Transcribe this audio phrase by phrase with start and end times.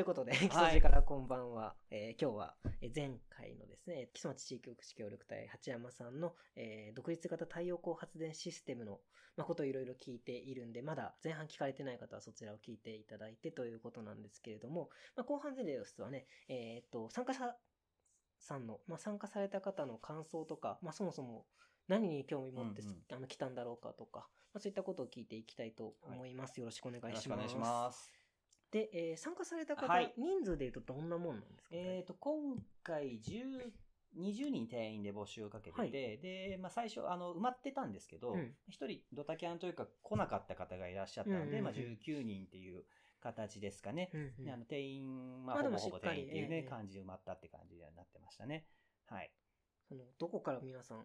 [0.00, 1.74] ということで、基礎寺からこんばんは。
[1.90, 9.00] えー今日はえー前回のですね、木曽町地域福祉協力隊八山さんの、えー独立型太陽光発電システムの、
[9.36, 17.54] まあ、ことをいろいろ聞いているんで、まだ前半聞かれてない方はそちらを聞いていただいてということなんですけれども、まあ、後半でですはね、えーっと、参加者
[18.38, 21.44] さんの、まあ、参加された方の感想とか、まあ、そもそも
[21.88, 24.20] 何に興味持って、うんうんあの来たんだろうかとか、
[24.54, 26.58] まあ、そういったことを聞いていきたいと思います。
[26.58, 27.12] よろしくお願いします。
[27.12, 28.19] よろしくお願いします。
[28.70, 30.14] で、えー参加された方、はい。
[30.16, 33.72] 人数でいうとどんなもんなんですか、えっ、と、今回10、
[34.18, 35.90] 20人定員で募集をかけてて、はい。
[35.90, 41.64] で、まあ、最初、あの、埋まってたんですけどうん、一、人ドタキャンというか来なかった方がいらっしゃったので、うんうんうん。
[41.64, 42.84] まあ、19人っていう
[43.20, 44.10] 形ですかね。
[44.14, 44.44] うんうん。
[44.44, 48.66] であの定員、まあ、ほぼほぼ定員っていうね、ええ感じで埋まったって感じになってましたね。
[49.06, 49.30] はい。
[49.88, 51.04] そのどこから皆さん、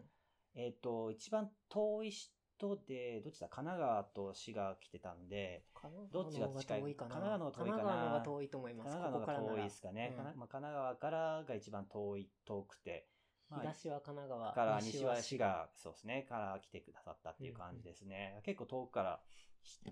[0.54, 2.12] えっ、と、一番遠い
[2.58, 5.64] 人で、どっちだ神奈川と滋賀来てたんで、
[6.12, 8.90] どっちが近い神奈川の方が遠いかな神奈川の方が遠いと思います。
[8.90, 10.14] 神奈川の方が遠いですかね。
[10.18, 13.08] うんまあ、神奈川からが一番遠い、遠くて。
[13.48, 14.52] まあ東は神奈川。
[14.52, 18.40] から西は滋滋賀、そうですね、から来てくださったっていう感じですね。
[18.44, 19.20] 結構遠くから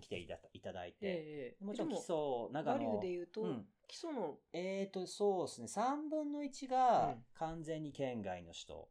[0.01, 0.97] 来ていたいただいて。
[1.03, 2.15] ええもちろん基礎、
[2.53, 3.09] バ長野リューで。
[3.11, 8.89] 言うと、うん基礎の、えーと、そうですね、3分の1うがん完全に県外の人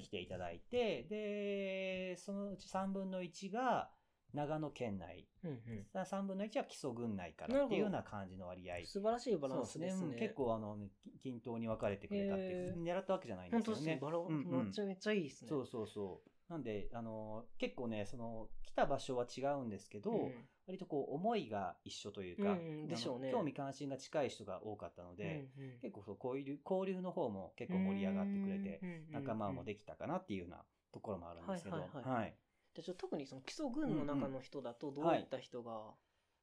[0.00, 3.90] 来ていただいて、で、そのうち3分の1が
[4.34, 5.26] 長野県内。
[5.42, 5.54] うんう
[5.94, 8.80] 3分の1は基礎郡内からっていうような感じの割合。
[8.80, 10.00] ん、素晴らしいバランスですね。
[10.00, 10.76] そううん結構あの、
[11.22, 13.80] 均等に分かれてくれたっていう、狙ったわけじゃないんで本すよね。
[13.80, 13.98] 当ですね。
[14.00, 15.48] バランス、めちゃめちゃいいですね。
[15.48, 16.29] そうそうそう。
[16.50, 20.32] なんで、あの、結構ね、その、来た場所は違うんですけど、ん。
[20.66, 23.30] 割とこう、思いが一緒というか、うんうんでしょうね。
[23.30, 25.78] 興味関心が近い人が多かったので、うんうん。
[25.80, 32.22] 結構そう、交流、交流の方も結構盛り上がってくれて、て仲間もできたかなっていうようなところもあるんですけど、はいはいはい。
[32.22, 32.36] はい。
[32.74, 35.94] でちょっと特にその基礎軍の中の人だとどういった人が、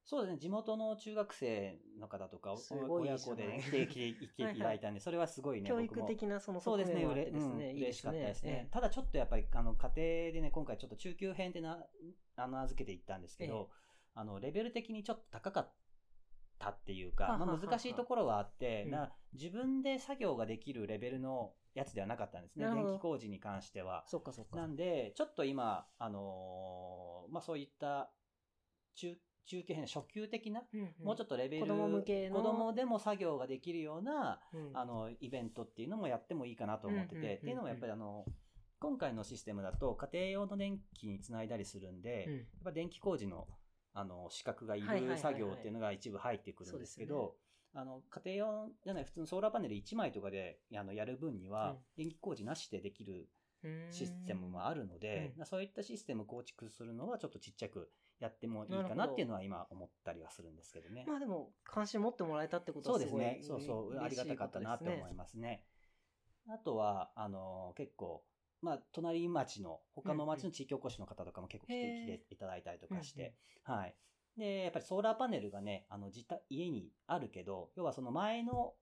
[0.08, 2.55] そうですね、地元の中学生の方とか、
[2.88, 3.94] 親子で来て、来
[4.30, 8.52] て、いただいたんで、それはすごいね、教育的なそのそうですね、側面もあってうれうんいい嬉しかったですね。
[8.52, 9.95] ええただちょっとやっぱり、あの、家庭
[10.31, 11.86] でね、今回ちょっと中級編ってな、
[12.37, 13.70] あの、預けていったんですけど、
[14.15, 15.73] あの、レベル的にちょっと高かっ
[16.58, 18.92] たっていうか、まあ、難しいところはあって、うん。
[18.92, 22.65] な自分で作業ができるレベルのやつではなかったんですね。
[22.65, 24.05] 電気工事に関しては。
[24.08, 24.55] そっかそっか。
[24.55, 28.10] なんで、ちょっと今、あのーまあ、そういった
[28.95, 30.61] 中、中級編、初級的な、
[31.03, 32.35] もうちょっっとレベル、子供向けの。
[32.35, 34.69] 子供でも作業ができるような、と、うん。
[34.73, 37.37] あの、イベントっていうのもやってもいいかなと思ってうんうんうんうん。
[37.37, 38.25] て、っていうのもやっぱりあの、
[38.80, 42.33] 今回のシステムだと家庭用の電気につないだりするんで、うん。
[42.36, 43.47] やっぱ電気工事の、
[43.93, 47.36] あの、資格がいる作業っていうのが一部入ってくるんですけど、
[47.73, 51.77] あの、家庭用じゃない、普通のソーラーパネル1枚とかで、あの、やる分には、うん。
[51.97, 53.27] 電気工事なしでできるうん
[53.89, 61.05] システムもあるので、うんそういったシステム構築するのはちょっとちっちゃくやってもいいかなっていうのは今思ったりはするんですけどね。
[61.07, 63.47] まあでも、関心持ってもらえたってことはすごいそうですね。
[63.47, 63.99] そうそう。
[63.99, 65.15] ありがたかったなって思いす。
[65.15, 65.63] ますね。
[66.49, 68.23] あとは、あの、結構、
[68.61, 73.95] まあ、隣町の、他の町の地域おこしの方とかも結構来て、来ていただいたりとかして、はい。
[74.37, 78.73] で、やっぱりソーラーパネルがね、あの、自宅、家にあるけど、要はその前の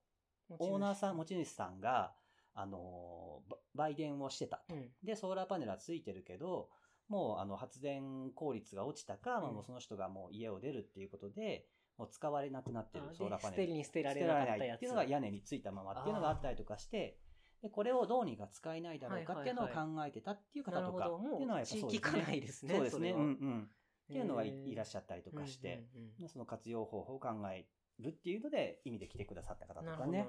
[0.58, 2.14] オーナーさん、持ち主さんが、
[2.56, 4.74] あの、ば売電をしてたと。
[4.74, 6.70] うんで、ソーラーパネルはついてるけど、
[7.08, 11.66] もうあの発電効率が落ちたか、まあうんもうその人がもう家を出るっていうことで、
[11.98, 13.62] もう使われなくなってるあソーラーパネル。
[13.62, 14.58] で捨てるに捨てられなかったやつ。
[14.58, 17.18] ないっていうのが屋根についたままっていうのがあったりとかして、
[17.62, 19.74] で、これをどうにか使えないだろうかっていうのを考
[20.06, 21.10] えてたっていう方とか。
[21.10, 22.40] っていうのはやっぱそうです地域課題ね。
[22.40, 22.74] ですね。
[22.74, 23.10] そうですね。
[23.10, 23.70] うんうん。
[24.06, 25.84] っていうのはいらっしゃったりとかして、
[26.26, 27.66] その活用方法を考え
[27.98, 29.96] るっていうので、意味で来てくださった方と。
[29.96, 30.26] かね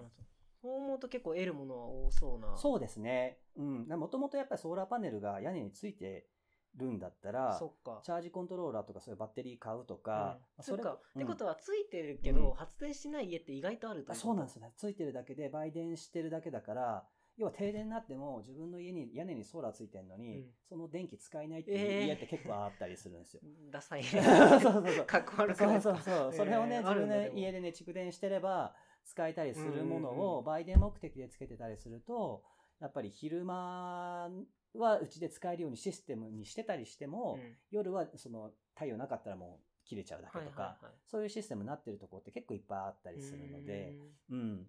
[0.61, 2.57] そう思うと結構得るものは多そうな。
[2.57, 3.39] そうですね。
[3.55, 3.87] うん。
[3.87, 6.27] もともとやっぱりソーラーパネルが屋根について
[6.75, 8.01] るんだったら、そっか。
[8.03, 10.93] チャージコントローラーとかそういうバッテリー買うとうんか、そっか。
[10.93, 14.73] ってことは、は、ついてるけど、うん発電しない家って意外とあるとそうなんですよね。
[14.77, 17.07] ついてるだけで売電してるだけだから、
[17.37, 23.41] 要は停電になっても自分の家に屋根にソーラーついてるのに、うんその電気使えないってえーいう家って結構あったりするんですよ。
[23.71, 24.03] ダサい。
[24.03, 24.21] そう
[24.59, 25.05] そうそう。
[25.05, 26.33] かっこ悪くそうないですかそうそう。
[26.33, 28.75] それをね、えー自分あるんだでもで家でね、蓄電してれば
[29.07, 32.43] 使えたりするものを売電目的でつけてたりすると、
[32.81, 34.29] やっぱり昼間
[34.75, 37.55] はうちで使えるようにシステムにしてたりしても、うん。
[37.71, 43.95] 夜はその太陽なかったらもう切れちゃうだけとか、そういうシステムになってるところって結構いっぱいあったりするので、
[44.29, 44.63] うん。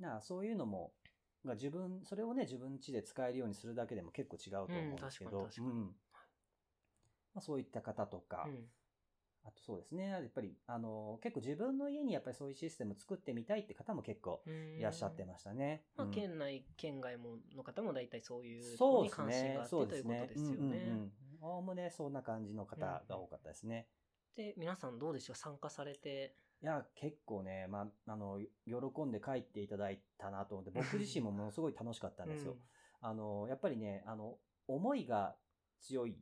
[0.00, 0.92] だからそういうのも、
[1.44, 5.96] が自分、それをね、自分家で使えるようにするだけでも結構違うと思うんですけど、うん。
[7.34, 8.68] まあ、そういった方とか、うん
[9.44, 15.84] あとそうですね、やっぱり、あの、結構自分の家にやっぱりそういうシステム作ってみたいって方も結構うんいらっしゃってましたね。
[15.96, 19.66] まあ、うん県内、県外もの方も大体そういうのにそうですね関心があっ。
[19.66, 20.26] てということね。
[20.28, 20.56] ですよね。
[20.56, 21.12] うんうんうん
[21.44, 23.88] おおむねそんな感じの方が多かったですね。
[24.36, 26.36] で、皆さんどうでしょう参加されて。
[26.62, 32.56] いや、結構ね、まあ、あの、喜んで帰っていただいたなと思って、僕自身も ものすごい楽しかったんですよ。
[33.00, 35.36] あの、やっぱりね、あの、思いが
[35.80, 36.16] 強い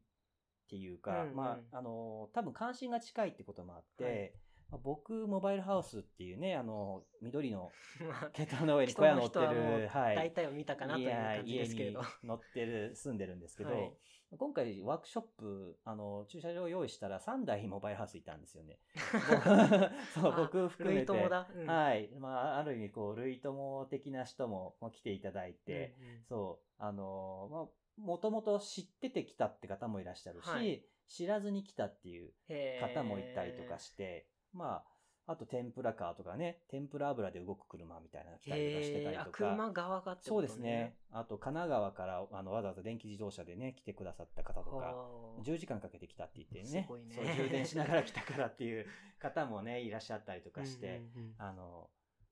[0.71, 4.33] っていうか、うんうんまあ、あの、多分関心が近いってこともあって、はい
[4.71, 10.17] まあ僕、モバイルハウスっていうね、あの、緑のう んまあ桁の上に小屋乗ってる、はい。
[10.17, 13.93] 大体を見たかなという感じですけれど乗ってる、住んでるんですけど、はい
[14.39, 18.79] 今回ワークショップ、あの、駐車場を用意したら3台モバイルハウスいたんですよね。
[20.15, 21.29] そう、あ僕含めて。
[21.29, 22.09] だうんはい。
[22.17, 30.85] まあ、ある意味、こう、類友的な人もまあ来ていただいて、うんうんそう、あの、まあ、もともと知ってて来たって方もいらっしゃるし、はい。
[31.07, 32.33] 知らずに来たっていう
[32.81, 39.31] 方もいたりとかして、まあ、あと天ぷらカーとかね、天ぷら油で動く車みたいなのが来たりとかしてたりとか。
[39.31, 40.97] 車側がってそうことですね。
[41.13, 45.09] あと、神奈川からあのわざわざ電気自動車でね、来てくださった方とか、は
[45.39, 45.43] あ。
[45.43, 46.87] 10時間かけて来たって言ってねね。
[46.89, 47.01] そう
[47.37, 48.87] 充電しながら来たからっていう
[49.21, 51.35] 方もね、いらっしゃったりとかして、うんうんうん。
[51.39, 51.91] あの、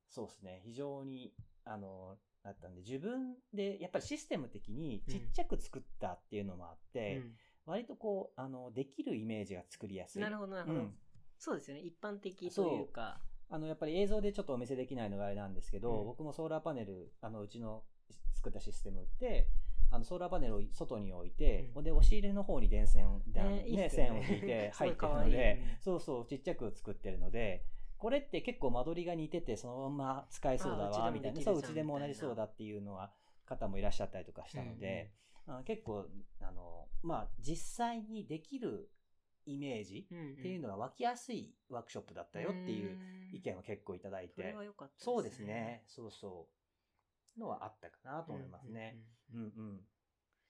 [0.08, 1.32] そうですね、非常に、
[1.68, 7.32] あの、だったんで、自分で、やっぱりシステム的にちっちゃく作ったっていうのもあって、うん。
[7.66, 10.22] 割とこう、あの、できるイメージが作りやすい。
[10.22, 10.94] なるほど、なるほど、うん。
[11.38, 11.82] そうですよね。
[11.82, 13.20] 一般的というか。
[13.50, 16.06] あの、やっぱり映像でちょっとお見せできないのがあれなんですけど、うん。
[16.06, 17.84] 僕もソーラーパネル、あの、うちの
[18.34, 19.48] 作ったシステムって、
[19.90, 21.84] あの、ソーラーパネルを外に置いて、うん。
[21.84, 27.64] で、押し入れの方に電線、であのね線を引いて入ってるので、 そうそう、ちっちゃく作ってるので、
[27.98, 31.40] これって結構間取りが似てて、そのまま使えそうだわ、みたいな。
[31.40, 33.12] そう、うちでも同じそうだっていうのは、
[33.46, 35.10] 方もいらっしゃったりとかしたので、
[35.46, 36.06] あ結構、
[36.40, 38.90] あの、まあ、実際にできる
[39.46, 42.98] イメージうんうんっていうのが湧きやすいワークショップだったよっていう
[43.32, 45.84] 意見を結構いただいてそれは、良かったそうですね。
[45.86, 46.48] そうそ
[47.36, 47.40] う。
[47.40, 48.98] のはあったかなと思いますね。
[49.32, 49.80] うんうんうんうんうん。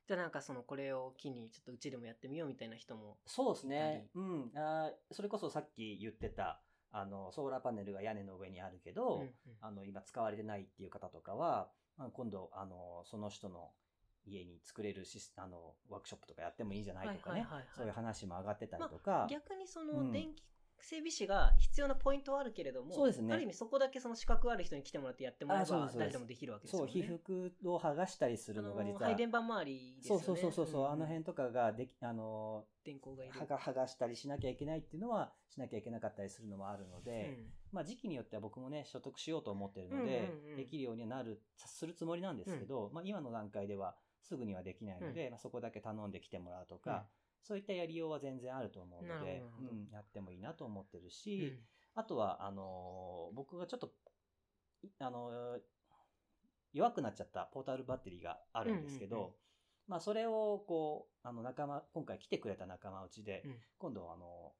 [0.06, 3.18] じゃあなんかそのこれを機にちょっとうちでもやってみようみたいな人も。
[3.26, 4.08] そうですね。
[4.14, 4.50] うん。
[4.54, 9.30] あーそれこそさっき言ってた、あの、ソーラーパネルが屋根の上にあるけど、うんうん
[9.60, 13.70] あの、今使われてないっていう方とかは、まあ今度、あの、その人の
[14.24, 17.46] 家に作れるシスあの、ワークショップとかやってもいいんじゃないとかね。
[17.76, 19.26] そういう話も上がってたりとか。
[19.30, 20.42] 逆にそうんの電気
[20.80, 26.92] 整備士が必要なポイントはあるけれども、そうですねある意味そこだけその資格ある人に来てもらってやってもらえば誰でもできるわけですよそう、ね。
[26.92, 29.00] 皮膚を剥がしたりするのが実は。
[29.00, 30.24] 配電盤周りですよね。
[30.24, 33.34] そうそうそうそうそう、んあの辺とかができ、あの、電光がいる。
[33.34, 37.38] 剥が剥がしたりしなきゃいけないっていうのはしなきゃいけなかったりするのもあるので、
[37.72, 47.06] まあ時期によっては僕もね所得しようと思ってるので、うんうんうんできるようにはなるするつもりなんですけど、まあ今の段階ではすぐにはできないので、まあ、そこだけ頼んできてもらうとか、
[47.42, 51.10] そういったやりようは全然あると思うのでうん、やってもいいなと思ってるうん。
[51.10, 51.58] し、
[51.94, 53.92] あとはあのー僕がちょっと
[54.82, 55.60] いあのー
[56.74, 59.34] 弱くなっちゃったポータブルバッテリーがあるんですけど、うんうんうん。
[59.88, 63.54] まあそれをこうあの仲間今回来てくれた仲間内で、うん。
[63.78, 64.52] 今度あの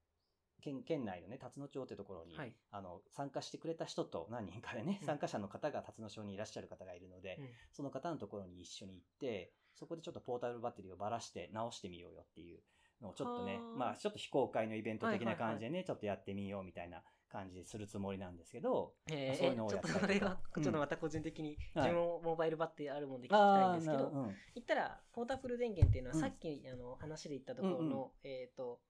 [0.61, 2.55] 県県内のね辰野町ってところに、はい。
[2.71, 5.07] あの参加してくれた人と何人かでね、うん。
[5.07, 7.49] 参加者の方が辰野町にいらっしゃる方がいるので、うん。
[7.73, 12.59] その方のところに一緒に行ってそこでちょっとポータブルバッテリーをばらして直してみようよっていう
[13.01, 13.79] のをちょっとねはあ。
[13.79, 15.53] まあちょっと非公開のイベント的なはいはいはい。
[15.53, 19.39] 感じでね、ちょっとやってみようみたいな感じでするつもりなんですけどえー。
[19.39, 24.27] そういうのをちょっとやったりとかそれが、うんちょっとまた個人的に、はい自分もモバイルバッテリーあるもんで聞きたいんですけど、あーなうん。
[24.55, 28.81] 言ったら、ポータブル電源っていうのは、うんさっき、あの話で言ったところの、うんえっ、と、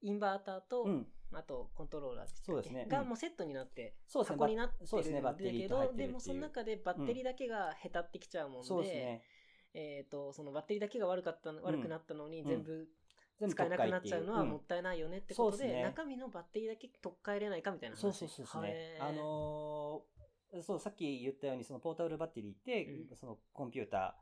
[0.00, 1.06] インバーターと、うん。
[1.32, 2.82] あとコントローラーですね。
[2.84, 4.36] うんがもうセットになって、そうですね。
[4.36, 5.20] 箱になってそうですね。
[5.20, 6.20] バるんだけど、でもてるっていう。
[6.20, 9.22] その中でバッテリーだけがへたってきちゃうもんで、そうですね
[9.74, 12.48] えっ、と、そのバッテリーだけが悪かったの、悪くなったのに、うん。
[12.48, 12.88] 全部
[13.48, 15.82] 使えなくなっちゃうのは特もったいないよねってことで、そうですね。
[15.82, 18.00] 中身のバッテリーだけ取っ換えれないかみたいな話。
[18.00, 18.98] そうそうそうですね。
[19.00, 23.16] あのーそう、さっき言ったように、そのポータブルバッテリーって、うん。
[23.16, 24.16] そのコンピュータ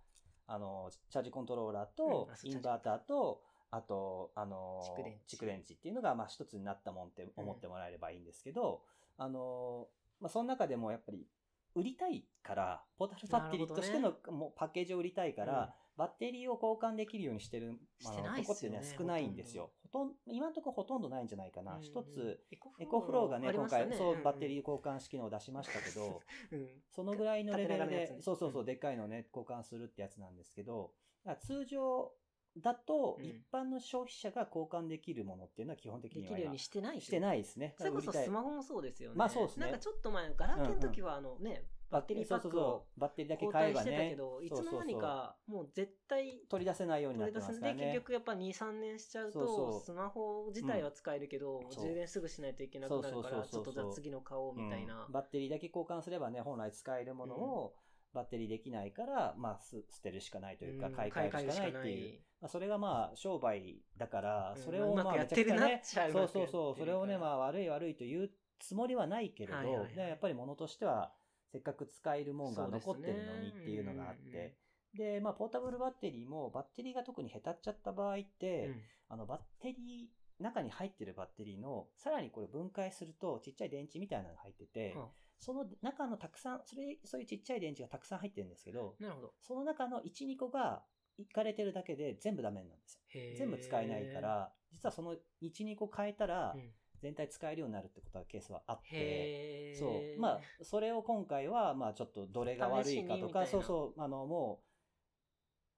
[0.49, 1.94] ー、あのーチャージコントローラーうん。
[1.94, 5.37] とインバーターと、あと、あのー蓄電池。
[5.37, 8.82] 蓄電池っていうのが、まあ一つになったもんって思ってもらえればいいんですけど、
[9.18, 11.26] あのーまあその中でもやっぱり、
[11.75, 19.73] 売りたいから、ポータブルバッテリーとしての、もうパッケージを売りたいから、バッテリーを交換できるようにしてる、あしてのないっすよねとこってね、少ないんですよ。
[19.83, 21.76] ほとん今のところほとんどないんじゃないかな。
[21.76, 26.83] うん一つ、エコフローがね、今回、そう、バッテリー、ー交換式のを出しましたけど、 うん。
[26.91, 28.67] そのぐらいのレベルで、そうそうそうう、ん。
[28.67, 30.95] でっかいのね、交換するってやつなんですけど、
[31.41, 32.12] 通常
[32.56, 33.25] だと、うん。
[33.25, 37.75] 一般の消費者が交換できるものっていうのは基本的には今できるようにしてないしてないですね。
[37.78, 39.16] それこそスマホもそうですよね。
[39.16, 39.66] まあそうですね。
[39.66, 47.85] なんかちょっと前、ガラケーの時はあのね、バッテリーパックをバッテリーだけ交買えば代してたけね、ど、いつの間にかもう絶対取り出せないようになってますすからね。
[47.85, 49.80] 結局やっぱ2、3年しちゃうそうそと、う。
[49.85, 51.62] スマホ自体は使えるけど、ん。
[51.71, 51.87] そう。
[51.87, 53.64] 充電すぐしないといけなくなるから、ちょっそうそうそうそう。
[53.64, 55.04] とじゃあ次の買おうみたいな。
[55.06, 55.12] うん。
[55.12, 57.75] バッテリーだけ交換すればね、本来使えるものを、
[58.14, 62.21] バッテリーできないから、まあ、す捨てるしかないというか、うん買い替えるしかないっていう。
[62.40, 71.12] まあ、それがまあ、商売だから、うんそれをまあ、やめちゃくちゃねってるなっ、ちゃうそうそうそう、それをね、まあ、悪い悪いと言うつもりはないけれど、やっぱり物としては
[71.50, 74.57] せっかく使えるもんが残ってるのにっていうのがあって、
[74.95, 85.09] で、まあ、ポータブルバッテリーもバッテリーが特に下手っちゃった場合って、うんあのバッテリー中に入ってるバッテリーのさらにこれ分解するとちっちゃい電池みたいなのが入ってて、は
[85.39, 89.33] その中のたくさんそれそういうちっちゃい電池がたくさん入ってるんですけどなるほど。
[89.41, 90.83] その中の12個が
[91.19, 93.01] いかれてるだけで全部ダメなんですよ。
[93.37, 96.71] 全部使えないか、ら実はその12個変えたらうん。
[97.03, 99.87] 全体使えるようになるってことはケースはあって、そ
[100.17, 100.21] う。
[100.21, 104.73] まあそれを今回はまあちょっとどれが悪いかとかそうそうあのもう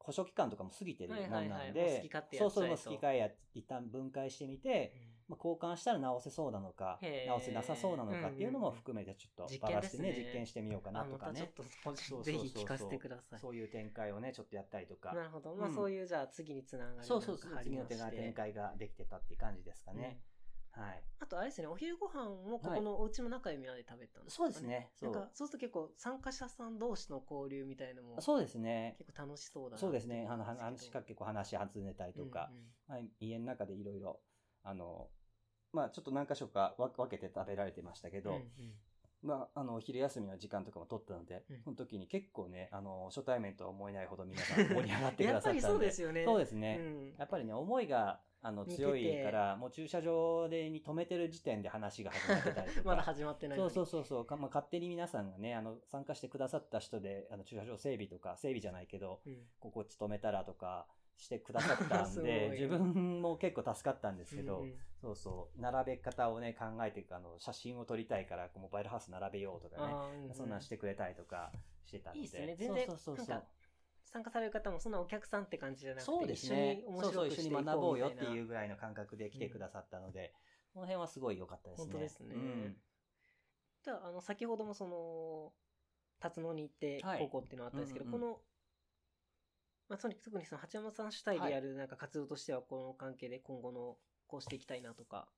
[0.05, 4.93] 保証期間とかも過ぎてるもんなんでそうそう好き換えや一旦分解してみて、
[5.28, 11.40] まあ、交換したら直せそうなのか直せなさそうなのかっていうのも含めてちょっと実バラしてね実験してみようかなあとかね。
[11.40, 13.40] ちょっとぜひ聞かせてください。
[13.40, 15.12] そういう展開をねちょっとやったりとか。
[15.14, 15.54] なるほど。
[15.54, 15.75] まあうん。
[15.75, 17.59] そういうじゃあ次につながるそうそうそう。
[17.62, 20.21] 次の貼り直して展開ができてたっていう感じですかね、
[20.73, 21.02] はい。
[21.21, 24.61] あとあれですね、お昼ご飯もここのお家の中でみんなで食べたんですかそうです。
[24.62, 24.90] ね。
[24.95, 25.12] そう。
[25.12, 28.97] なんかそうすると結構参加者さん同士の交流みたいのもそうですね。
[28.99, 30.26] 結構楽しそうだなそうですね。
[30.28, 32.64] あの話か結構話外れたりとか、うんうん。
[32.88, 34.21] まあ、家の中でいろいろ
[34.64, 35.09] あの
[35.73, 38.44] まあちょっと何箇所か分分けて食べられてましたけど、うんうん。
[39.23, 41.62] まあ、あの昼休みの時間とかも取ったので、うん。
[41.62, 46.25] その時に結構ねあの初対面とは思えないほど皆さん盛り上がってくださったんでやっぱりそうですよね。
[46.25, 47.14] そうですね、うん。
[47.18, 52.83] やっぱりね思いがあの強いからもう駐車場でに止めてる時点で話が始まってたりとか。
[52.88, 54.25] まだ始まってないそうそうそうそう。
[54.26, 59.47] か、まあ、勝手に皆さんがねあの参加してくださった人であの駐車場整備とか整備じゃないけどうん。
[59.59, 64.78] ここっち止めたらとかしてくださったんで 自分も結構助かったんですけど、うんうん。
[65.00, 70.35] そうそう並べ方をね考えてあの写真を撮りたいからモバイルハウス並べようとかねうんうん。
[70.35, 71.52] そんなんしてくれたりとか
[71.85, 72.56] してたんでいいっすね。
[72.56, 73.47] 全然そうそうそう
[74.04, 80.33] 参加される方もそんなお客さんって感じじゃなくてそうですね一緒に面白くしていこう一緒に学ぼうよっていうぐらいの感覚で来てくださったので、
[80.73, 81.85] この辺はすごい良かったですね。
[81.85, 82.35] 本当ですね。
[82.35, 82.76] うん。
[83.83, 85.52] じゃああの先ほどもその
[86.21, 87.18] 辰野に行ってはい。
[87.21, 88.21] 高校っていうのはあったんですけど、うんうんうん。
[88.21, 88.40] この、
[89.95, 93.97] まあ、特に特にその八山さん主体でやるなんか活動としてはこの関係で今後の
[94.27, 95.29] こうしていきたいなとか、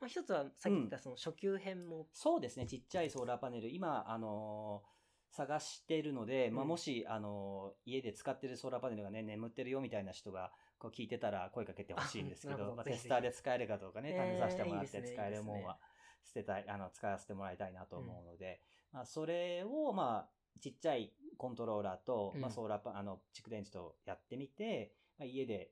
[0.00, 2.66] まあ、一つはさっき言ったその初級編も、そうですね。
[2.66, 3.70] ちっちゃいソーラーパネル。
[3.70, 4.92] 今あのー
[5.34, 6.68] 探してるので、まあ、うん。
[6.68, 12.76] もし、あのー家で使ってるソーラーパネルがね眠ってるよみたいな人がこう聞いてたら声かけてほしいんですけあなるほど。
[12.76, 15.78] まあ、テスターで使えるかどうかねえー試させてもらって使えるもんは
[16.24, 18.60] 捨てたいあの使わせてもらいたいなと思うので、
[18.92, 25.70] まあ、それをまあちっちゃいコントローラーと、まあ、うんソーラーパあの蓄電池とやってみて、まあ、家で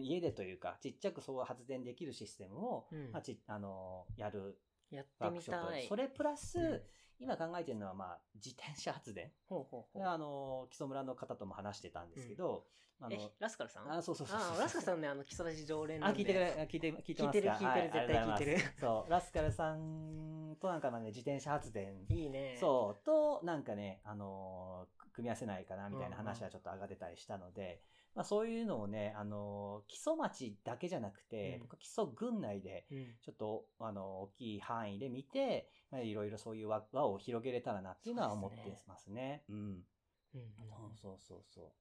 [0.00, 3.12] 家でというかちっちゃくそう発電できるシステムを、うん。
[3.12, 4.58] まあ、ちあのやる
[4.96, 5.86] やってみたい。
[5.88, 6.82] それプラス、うん。
[7.18, 9.30] 今考えてるのは、まあ、自転車発電。
[9.48, 10.06] ほうほうほう。
[10.06, 12.66] あの、木曽村の方とも話してたんですけど、
[13.00, 13.92] あのえ、ラスカルさん？
[13.92, 16.20] あ、そうそうそうあラスカルさんね、あの、基礎ラジ常連あ、なんで。
[16.20, 17.40] 聞いてくれ、聞いて、聞いてますか？
[17.40, 18.58] 聞いてる聞いてるは絶対聞いてる。
[18.80, 22.56] そう、ラスカルさんとなんかまあね、自転車発電、いいね。
[22.58, 27.82] そう、と、なんかね、あのー組み合わせないかな、みたいな話はちょっと上がってたりしたので、
[28.14, 33.06] まあそういうのをね、あのー基礎町だけじゃなくて、うん僕は基礎郡内で、うん。
[33.22, 39.44] ちょっと、あの、大きい範囲で見て、まあ、いろいろそういう輪輪を広げれたらなっていうのは思ってますね。
[39.48, 39.56] うん。
[40.34, 40.52] うん
[40.96, 41.72] そうそうそうそう。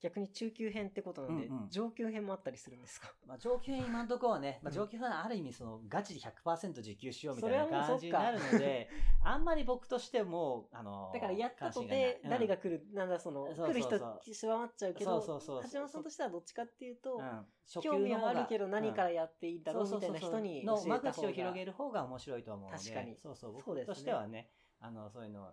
[0.00, 1.68] 逆に中級編ってことなんで、うんうん。
[1.70, 3.12] 上級編もあったりするんですか？
[3.26, 4.76] まあ、上級編今のところはね、まあ、うん。
[4.76, 8.18] 上級編はある意味そのガチで100%受給しようみたいなそれはもうそっか。
[8.18, 8.88] 感じになるので、
[9.24, 12.14] あんまり僕としても、あの、だからやったと関心がない。
[12.14, 13.74] て、誰が来る、なんだその、そうそうそう。
[13.74, 17.46] 来る人狭まっちゃうけど、そうそうそう橋本さんとしてはどっちかっていうと、うん、
[17.82, 20.30] 興味はあるけど何からやっていいんだろうみたいなそうそう。
[20.32, 21.12] そう人にの間教えた方が。
[21.12, 23.16] 口を広げる方が面白いと思うので、確かに。
[23.16, 25.52] そうそう、そうですね僕としてはね、あの、そういうのを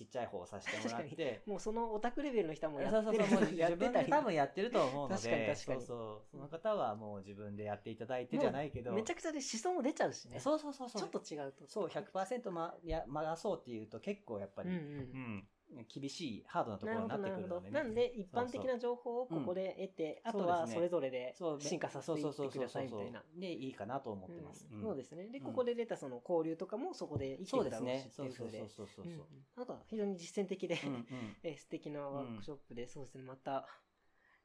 [0.00, 5.80] ちっちゃい方をさせてもらって、もうそのオタクレベルの人はもうやそうそうそう、 ってるもう多分やってると思うので、確かに確かに。
[5.80, 10.40] そうそう、その方はもう自分でやっていただいてじゃないけど、めちゃくちゃで思想も出ちゃうしね。
[10.40, 11.66] そうそうそうそう、ちょっと違うと。
[11.66, 14.80] そう、100%ま、や、回そうっていうと結構やっぱり、うんうん。
[14.80, 15.48] うん
[15.88, 17.30] 厳しい、ハードなところになって。
[17.30, 17.70] くるのでね。
[17.70, 23.22] なんで、一般的な情報をここで得て、あとはそれぞれでそう進化させていってくださいみたいな。
[23.36, 24.66] で、いいかなと思ってます。
[24.72, 25.28] うんそうですね。
[25.28, 28.04] で、うんここで出たその交流とかもそこで生きてそうるだろうしっ。
[28.04, 28.58] てそそういううふうで。
[28.68, 29.14] そうそうそう。
[29.56, 33.66] なんか非常に実践的で、うんうん え素敵なワークショップで、そうですね、また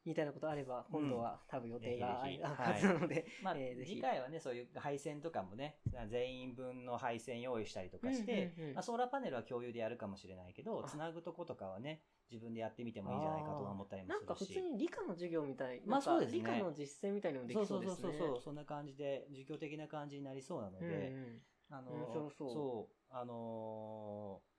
[0.05, 5.77] 似たようなことあれば、今度は多分予定があるはずなので、まあ、えー次回はね、そういう配線とかもね、
[6.09, 10.89] 全員分の配線用意したりとかして、まあ、ソーラーパネルは共有でやるかもしれないけど、あ。
[10.89, 14.19] つなぐとことかはね、自分でやってみてもいいんじゃないかと思ったりもするし。
[14.19, 16.37] なんか普通に理科の授業みたい、まあそうですね。
[16.39, 18.01] 理科の実践みたいなのもできそうですね。
[18.01, 24.54] そうそうそうそう、そんな感じで、授業的な感じになりそうなので、うんうんあの面白そうあのー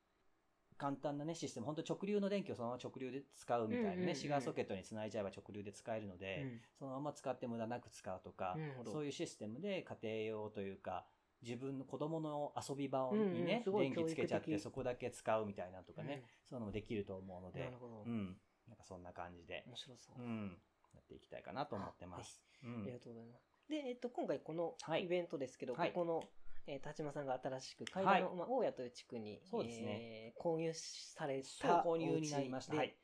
[0.79, 6.61] 簡単なね、システム、本当直流の電気をそのまま直流で使うみたいなね、うんうんうんシガーソケットにつないじゃえば直流で使えるので、うん。
[6.79, 11.05] そのまま使って無駄なく使うとか、そういうシステムで家庭用というか、
[11.43, 16.21] 自分の子供の遊び場にね、うんうん電気つけちゃってそこだけ使うみたいなとかね、うん。
[16.45, 18.03] そういうのもできると思うのでなるほど。
[18.07, 18.37] うん。
[18.69, 20.23] なんかそんな感じで、面白そう。
[20.23, 20.59] うん、
[20.95, 22.43] やっていきたいかなと思ってます。
[22.65, 22.83] うん。
[22.83, 23.57] ありがとうございます。
[23.69, 25.05] で、えっと、今回このはい。
[25.05, 25.93] イベントですけど、はい。
[25.93, 26.23] ここの、
[26.67, 29.87] えー、田島さんが新しく階段の、まあ、大谷という地区に、そうですね。
[29.89, 32.77] えー購入された購入になりました。
[32.77, 32.97] はい。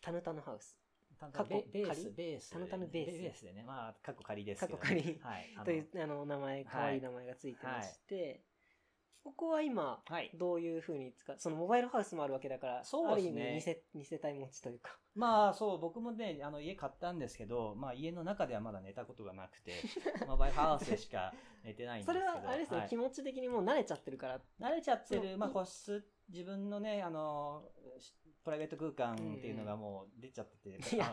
[0.00, 0.76] タヌタヌハウス。
[1.18, 2.04] た過去ベベース。
[2.04, 2.14] 仮？
[2.14, 2.50] ベース。
[2.50, 3.18] タヌタヌベース。
[3.18, 4.80] ベースでね、まあ過去仮ですけど、ね。
[4.80, 5.20] 過去仮。
[5.20, 5.64] はい。
[5.64, 8.44] というあの名前、可愛い名前がついてまして、
[9.28, 10.30] ここは今、はい。
[10.34, 14.96] どういうふうに使う、そのモバイルハウスもあるわけだから、そうですねある意味二世二世帯持ちというか。
[15.14, 19.72] まあそう、僕もね、あの家買ったんですけど、まあ家の中ではまだ寝たことがなくて、
[20.26, 22.24] モバイルハウスでしか 寝てないんですそけど。
[22.24, 24.40] れはあれですね、はい気持ち的にもう慣れちゃってるから。
[24.58, 31.12] 慣れちゃってる、まあ個室、自分のね、あの、しプライベート空間っていうのがもう出ちゃってて、いや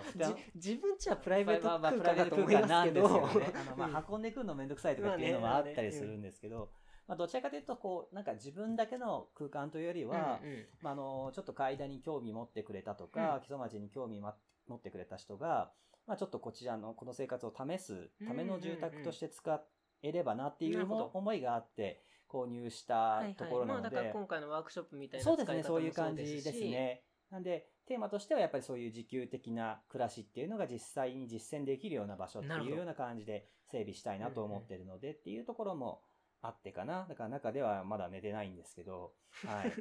[0.56, 3.10] 自分ちはプライベートまあまあ空プライベート間だと思い空間ますけど。
[3.10, 3.62] なんですけどね。
[3.68, 6.70] あの、まうんあ、運んでくるのめんどくさいとかっていうのもあったりするんですけど、
[7.08, 10.66] まあ、どちらかというと、こう、なんか自分だけの空間というよりは、うんうん。
[10.82, 13.42] まあ、あの、ちょっと階段に興味持ってくれたとか、うん。
[13.42, 14.36] 基礎町に興味ま
[14.68, 15.72] 持ってくれた人が、
[16.08, 19.62] まあ、ちょっとこちらの、この生活を試すための住宅として使
[20.02, 26.70] えればなっていう思いがあって、購入したところなので、まあだから今回のワークショップみたいなそうですね、そういう感じですし。
[26.70, 27.04] ね。
[27.30, 36.02] なんで、テーマとしてはやっぱりそういう自給的な暮らしっていうのが実際に実践できるような場所っていうような感じで整備したいなと思ってるのでっていうところも
[36.46, 37.06] あってかな。
[37.08, 39.14] だから中ではまだ寝てないんですけど、
[39.46, 39.72] はい。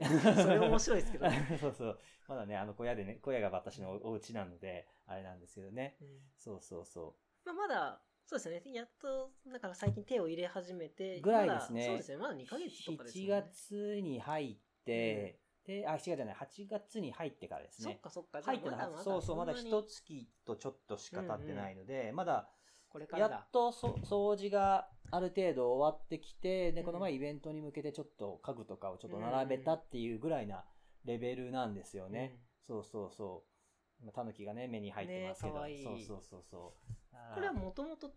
[0.43, 1.57] それ面白いですけどね。
[1.61, 2.01] そうそう。
[2.27, 5.97] まだね、あの小屋でね、小屋が私のお家なので、あれなんですけどね。
[6.01, 8.73] うんそうそうそまあまだ、そうですね。
[8.73, 11.21] やっと、だから最近手を入れ始めて。
[11.21, 12.17] ぐらいですねまだそうですね。
[12.17, 12.59] まだ2ヶう。
[12.61, 13.51] 月とかです7よね。
[13.53, 17.93] 月に入って、で、あ、7月じゃない、8月に入ってからですね。
[17.93, 18.43] そっかそっか。
[18.43, 22.51] 入ってなそうそう、まだ一月とちょっとしか経ってないので、まだ、
[22.89, 23.51] これからだやっ。
[23.51, 30.65] とそ掃除がある程度終わってきて、で、うんこの前イベントに向けてちょっと家具とかをちょっと並べたっていうぐらいな
[31.05, 32.39] レベルなんですよね。
[32.67, 34.03] そうそうそう。
[34.03, 35.63] 今タヌキがね、目に入ってますけど。
[35.65, 36.75] ねいいそうそうそうそ
[37.13, 37.35] う。
[37.35, 38.13] これはもともと、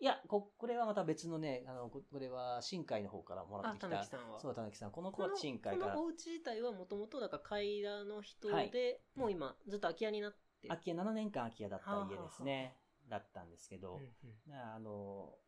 [0.00, 4.04] いやこ、これはまた別のね、あの、ここれは新海の方からもらっあ、てきた田中。
[4.04, 4.40] さんは。
[4.40, 4.90] そう、たぬきさん。
[4.90, 6.08] この子は新海からこのお。
[6.08, 12.76] 家自体はもともと、だから階段の人はいで、もう今、ずっと空き家になって空き家、7年間空き家だった家ですね。
[13.08, 15.38] だったんですけど、うんうんあの、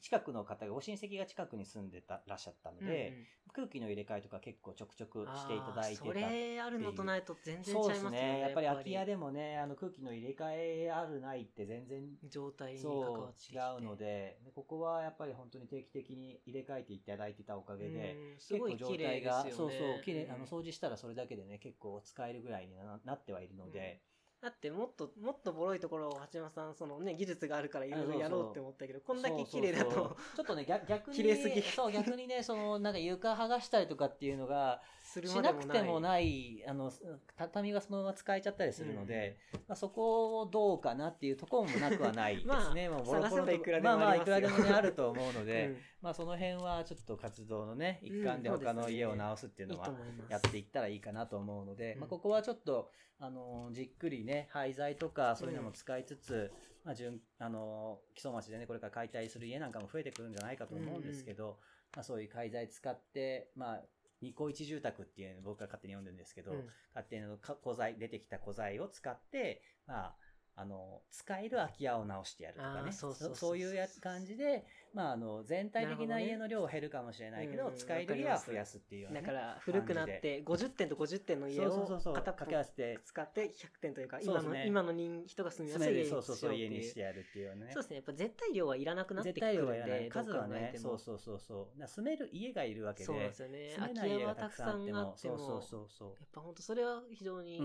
[0.00, 6.04] 近くの方が、ご親戚が近くに住んでたらっしゃったので、うんうん空気の入れ替えとか結構ちょくちょくしていただいてた。
[6.04, 8.10] それあるのとないと全然違いそうますよね。
[8.10, 8.40] ですね。
[8.40, 19.52] やっぱり空き家でもね、あの空気の入れ替えあるないって全然状態に違うのでで、ここはやっぱり本当に定期的に入れ替えていただいてたおかげで、うんすごい綺麗ですよね。
[19.52, 24.02] そうそう、綺麗、あのうん掃除したらそれだけでね、結構使えるぐらいにななってはいるので、
[24.44, 30.02] だってもっともっとボロいところを八幡さんそのね技術があるからいろいろやろうって思ったけどこんだけ綺麗だそうそう。
[30.02, 31.62] とそうちょっとね、逆逆に、綺麗すぎ。
[31.62, 34.82] そう、逆にね、その、なんか床剥がしたりとかっていうのが、
[35.14, 36.90] するしなくてもない、あの、
[37.36, 42.88] 畳がそのまま使えちゃったりするので、まあ、そこをどうかなっていうところもなくはないですね。
[42.90, 45.76] まあボロボロいくらでもまあまあ、ますよいくらでもね、あると思うので、うん。
[46.02, 49.94] まあその辺はちょっと活動のね、一環でうん他の家を直すっていうのは
[50.28, 52.00] やっていったらいいかなと思うので、うん。
[52.00, 61.60] まあここはちょっと、あの、じっくりね、廃材とかそういうのも使いつつ、まあ、順、あの、基礎町でね、これから解体する家なんかも増えてくるんじゃないかと思うんですけど、
[61.94, 63.82] まあそういう廃材使って、まあ、
[64.24, 67.24] 二個一住宅っていうのを僕が勝手に呼んでるんですけど、うん勝手に
[67.62, 70.14] 古材、出てきた古材を使って、まあ、
[70.56, 72.92] あの、使える空き家を直してやるとかね。
[72.92, 87.66] そうそうそういうや感じで、まあ、あの、全体的な家の量は減るかもしれないけど、うん使える家は増やすっていうだから古くなって50点と50点の家を片っ掛け合わせて、使って100点というか今の今の人人が住みやすい家にそうそうそう、家にしてやるっていうね。
[87.72, 87.96] そうですね。
[87.96, 90.04] やっぱ絶対量はいらなくなってく絶対るん量はいらない。
[90.04, 91.86] で数はねそうそうそうそう。
[91.88, 93.70] 住める家がいるわけで、そうですよね。
[93.74, 95.14] 住めない家がたくさんあっても。
[95.16, 96.08] そうそうもそうそう。
[96.10, 97.60] やっぱ本当それは非常に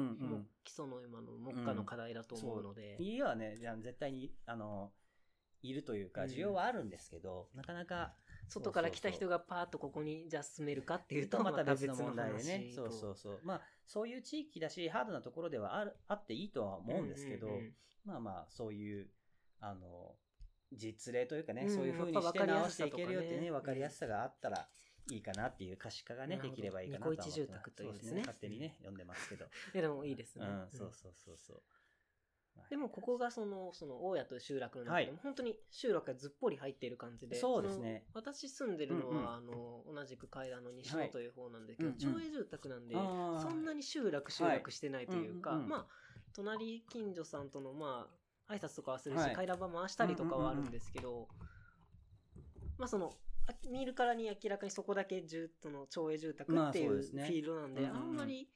[0.64, 4.92] 基礎の今の目下の課題だと思うので、家はね、じゃあ絶対に、あの、
[5.62, 6.30] いるというか、うん。
[6.30, 8.14] 需要はあるんですけど、なかなか、
[8.48, 12.66] 外から来た人がパーッとここにじゃあ住めるかっていうととまた別の話問題でね。
[12.76, 12.76] と。
[12.76, 13.40] そうそうそう。
[13.44, 17.74] まあ、そういう地域だし、ハードなところではあるあっていいとは思うんですけど、うんうんうん。
[18.06, 19.08] まあまあ、そういう、
[19.60, 20.16] あの、
[20.74, 21.76] 実例というかね、うん。
[21.76, 24.68] そういう風にやっぱして分かりやすさ直していけるよってね、分かりやすさがあったら
[25.12, 27.40] いいかなっていう可視化がね、できればいいかなとは思ってます。
[27.40, 28.12] ニコイチ住宅というですね。
[28.12, 29.46] そ勝手にね、読んでますけど。
[29.74, 31.62] いやでもいいですね、うん、うんそうそうそうそう。
[32.70, 35.20] でもここがそのその大家という集落の中でも、はい。
[35.24, 38.04] 本当に集落がずっぽり入っている感じでそうですね。
[38.14, 39.34] 私住んでるのは、うんうん。
[39.36, 41.08] あの同じく階段の西はい。
[41.08, 45.60] 野という方なんですけど、町営住宅なんで、そんなに集落集落してないというか、はい。
[45.60, 45.66] うんうん。
[45.66, 45.86] うんまあ
[46.36, 48.08] 隣近所さんとのま
[48.48, 49.36] あ挨拶とかはするし、はい。
[49.36, 51.28] 階段場回したりとかはあるんですけど、
[52.78, 53.12] まあその
[53.48, 58.48] あ見るからに明らかにそこだけ住その町営住宅まあっていうフィールドなんで、あんまり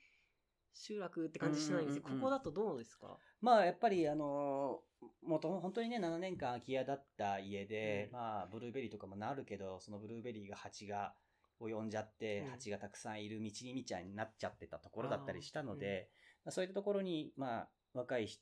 [0.74, 3.18] 集落って感じしないんですよ、ここだとどうですか？
[3.42, 4.82] まあやっぱりあの
[5.22, 8.18] もと本当にね7年間空き家だった家で、うん。
[8.18, 11.14] まあブルーベリーとかもなるけどそのブルーベリーが蜂が
[11.60, 12.52] を呼んじゃって、うん。
[12.52, 16.10] 蜂がたくさんいる道にみちゃいになっちゃってたところだったりしたので、
[16.44, 18.42] まあ、そういったところにまあ若い人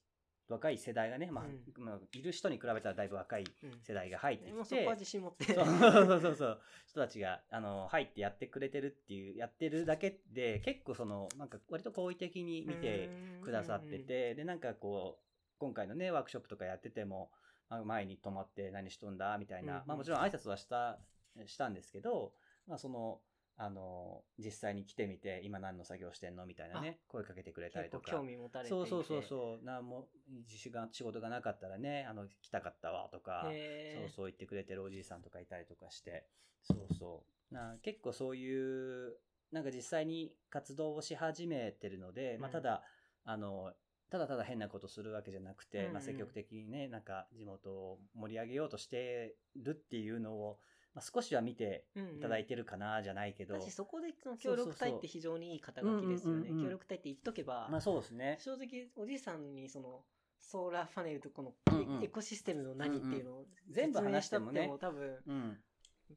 [0.52, 1.84] 若い世代がね、まあうん。
[1.84, 3.72] まあ、いる人に比べたらだいぶ若いうん。
[3.82, 5.54] 世代が入ってきて、もうそこは自信持って。
[5.54, 6.62] そうそうそうそう。
[6.88, 13.10] 人たちがあの入ってやってくれてるっていうやってるだけで結構そのなんか割と好意的に見て
[13.44, 15.24] くださってて、でなんかこう
[15.60, 17.32] 今回のねワークショップとかやってても、
[17.70, 21.00] まあ、前に泊まって何しとんだみたいな、まあ、もちろん挨拶はした
[21.46, 22.34] したんですけど、
[22.68, 23.20] まあ、その
[23.63, 28.12] あの実際に来てみて今何の作業してんのみたいなね声かけてくれたりとか。
[28.12, 29.63] 興味持たれてそうそうそうそう。
[29.63, 30.08] なんも
[30.47, 36.26] 自主が仕事がなかったらねあの来たかったわとか、そうそう言ってくれてるおじいさんとかいたりとかして。
[36.63, 37.54] そうそう。
[37.54, 39.13] な結構そういう
[39.52, 42.82] なんか実際に活動をし始めてるので、まあ、うんただ
[43.26, 43.74] あの
[44.10, 45.93] ただただ変なことするわけじゃなくて、うんうん。
[45.93, 50.58] まあ、積極的にねなんか地元を盛り上げようとしてるっていうのを、
[50.93, 56.39] まあ、少しは見ていただいてるかなじゃないけど、だしそこでその協力隊って非常にいい肩書きですよね。
[56.39, 56.63] うんうんうんうん。
[56.65, 58.38] 協力隊って言っとけば、まあそうですね。
[58.39, 60.04] 正直おじいさんにその
[60.39, 62.04] ソーラーパネルとこのうんうん。
[62.04, 65.58] エコシステムの何っていうのを全部話したっても多分うん。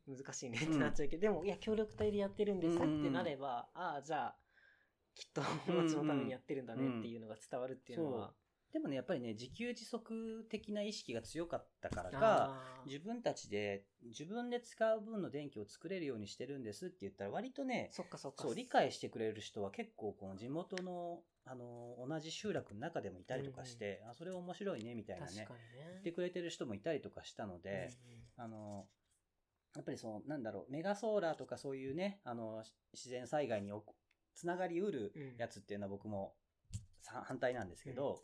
[0.08, 2.60] 難しいねってなっちゃうけど、でもいや協力隊でやってるん。
[2.60, 4.36] ですってなれば、ああじゃあ
[5.14, 5.40] きっと
[5.72, 8.34] 町のためにやってるんだねっていうのが伝わるっていうのは、
[8.74, 18.42] でもねやっぱりね自給自足的な意識が強かったからか自分たちで自分で使う分の電気を作れるようにしてるんですって言ったら割とねそっかそっか。
[18.42, 25.46] そう理解してくれる人は結構この地元のあの同じ集落の中でもいたりとかして、あそれ面白いねみたいなねね。
[25.76, 27.90] 言ってくれてる人もいたりとかしたので、
[28.36, 28.86] あの
[29.76, 33.84] やっぱりそのなんだろうメガソーラーとかそういうねあのし自然災害にお
[34.34, 35.36] つながりうるうん。
[35.36, 36.34] やつっていうのは僕も
[37.04, 38.20] さ反対なんですけど、まあ、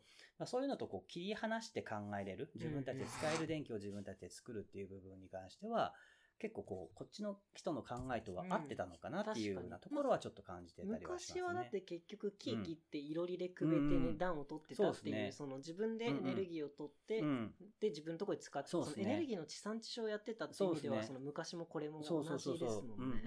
[0.46, 2.50] そういうのとこう切り離して考えれる。
[2.54, 5.94] 自分たちで使える電気を自分たちで作るっていう部分に関しては
[6.38, 11.42] 結構こうこっちの人の考えとは合ってたのかなっていうようなところはちょっと感じてたりはしますね。
[11.42, 14.12] 昔はだって結局木切っていろりでくべてうん。
[14.12, 23.22] ね暖を取ってたっていう,、その自分でエネルギーを取って、うんで自分のところに使ってそのエネルギーの地産地消をやってたっていう意味ではその昔もこれも同じですもんね。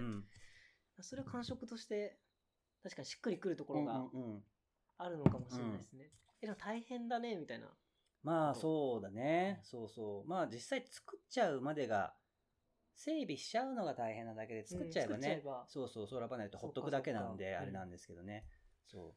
[1.02, 2.18] それを感触として
[2.84, 4.06] 確かにしっくりくるところが
[4.98, 6.12] あるのかもしれないですね、
[6.44, 7.68] えでも大変だねみたいな
[8.22, 9.60] まあそうだね。
[9.64, 10.30] そうそう。
[10.30, 12.14] まあ実際作っちゃうまでが、
[12.96, 18.46] 整備しちゃうのが大変なだけで作っちゃえばね、うん作っちゃえばそうそう、ソーラーパネルってほっとくだけなんで、そっかそっかあれなんですけどね。
[18.88, 19.14] そ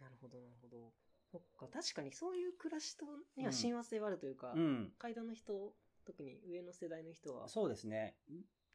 [0.00, 0.92] なるほどなるほど
[1.30, 3.06] そっか確かにそういう暮らしと
[3.36, 4.58] には親和性はあるというか、う。
[4.58, 4.92] うん。
[4.98, 5.72] 階段の人
[6.04, 8.16] 特に上の世代の人はそうですね。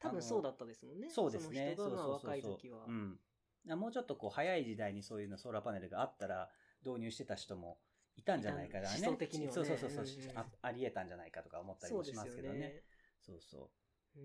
[0.00, 1.74] 多分そうだったですもんねそうですね。
[1.76, 3.18] その人がまあそうそうそう若い時はうん。
[3.70, 6.48] あもうちょっとこう早い時代にそういうのソーラーパネルがあったら
[6.84, 7.78] 導入してた人も
[8.16, 8.96] いたんじゃないかなね。
[8.98, 10.46] 思想的にはねそうそうそうそう、うんうんあ。
[10.62, 12.82] ありえたんじゃないかとか思ったりもしますけどね。
[13.20, 13.70] そうそう。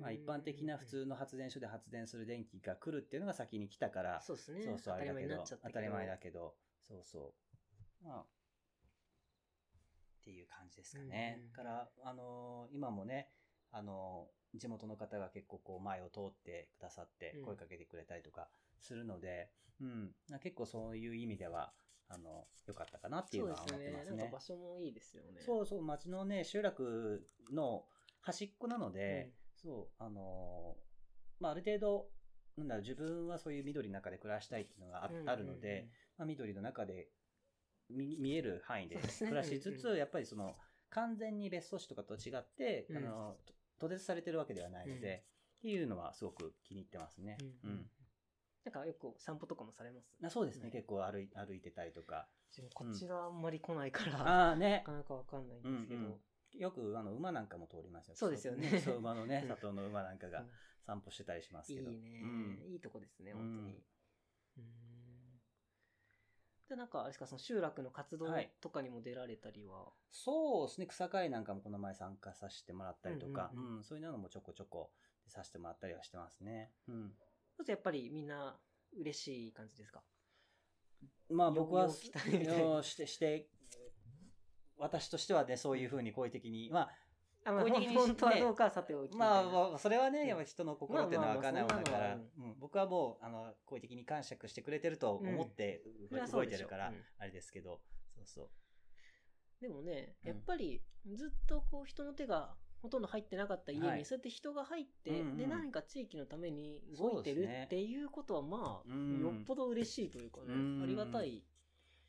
[0.01, 7.33] まあ、一般的な普通の発電所で発電する電気が来るっていうのが先に来たから、そうですねそうそう、あ当たりれだけど当たり前だけど、そうそ
[8.03, 8.05] う。
[8.05, 8.25] まあ、っ
[10.25, 11.41] ていう感じですかね。
[11.47, 13.29] うんから、あのー今もね、
[13.71, 18.47] あのー地元の方が結構こう前を通ってくださってうん声かけてくれたりとか
[18.79, 21.73] するので、うん、結構そういう意味では、
[22.09, 24.17] あの、良かったかなっていうのは思ってますね。
[24.17, 24.39] なんか場。
[24.39, 25.41] 所もいいですよね。
[25.41, 27.85] そうそう、町のね、集落の
[28.21, 30.87] 端っこなので、そう、あのー
[31.39, 32.09] まあ、ある程度、
[32.57, 37.09] なんだろう、自分はそういう緑の中で暮らしたいっていうのがあ,、るので、まあ、緑の中で
[37.89, 39.29] 見見える範囲でそうですね。
[39.29, 40.55] 暮らしつつ、うんやっぱりその、
[40.89, 42.97] 完全に別荘地とかと違って、うん。
[42.97, 45.15] あの、と途絶されてるわけではないので、うん。
[45.15, 45.23] っ
[45.61, 47.37] ていうのはすごく気に入ってますね。
[47.63, 47.69] うん。
[47.69, 47.91] うん
[48.67, 50.13] なんかよく散歩とかもされます？
[50.25, 52.27] あそうですね、うん結構歩い歩いてたりとか。
[52.73, 54.83] こちらあんまり来ないから、ああね。
[54.87, 56.05] なか、なかわかんないんですけど、うん
[56.53, 56.59] うん。
[56.59, 58.15] よくあの馬なんかも通りますよ。
[58.15, 58.79] そうですよね。
[58.81, 59.47] そう馬のね、うん。
[59.47, 60.49] 里の馬なんかがうん。
[60.85, 61.91] 散歩してたりしますいいけど。
[61.91, 62.63] ね、うん。
[62.67, 63.37] いいとこですねうん。
[63.37, 63.83] 本当に。
[64.57, 65.41] うん。
[66.67, 68.51] でなんかあれですかその集落の活動はい。
[68.59, 73.77] とかにも出られたりは、そうですね、草刈りなんかもこの前参加させてもらったりとか、うんうんうん。
[73.77, 73.83] うん。
[73.85, 74.91] そういうのもちょこちょこ
[75.27, 76.73] させてもらったりはしてますね。
[76.87, 77.17] うん。
[77.63, 78.57] とやっぱりみんな
[78.97, 80.03] 嬉しい感じですか？
[81.29, 82.59] まあ僕は、よう来たねみたいな。
[82.63, 83.49] ようして、して、
[84.77, 86.89] 私としてはね、そういうふうに好意的に、ま
[87.43, 91.83] あ、まあ、こういう時に本当はどうかはさておきあ、まあ、それはね、やっぱ人の心っていうのは分かんないもん。
[91.83, 92.17] だから、
[92.59, 95.81] 僕はもう、あの、好意的に感謝してくれてると思って
[96.31, 97.81] 動いてるからうん、あれですけど、
[98.15, 98.49] そうそう。
[99.61, 100.29] でもねうん。
[100.29, 100.83] やっぱり
[101.15, 103.99] ずっとこう人の手がほとんど入ってなかった家はい。
[103.99, 105.37] に、そうやって人が入って、うんうん。
[105.37, 107.63] で、何か地域のために動いてるそうですね。
[107.65, 109.19] っていうことは、まあ、うん。
[109.19, 110.81] よっぽど嬉しいというかね、うん。
[110.83, 111.43] ありがたい